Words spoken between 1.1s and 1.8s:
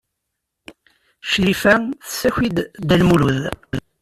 Crifa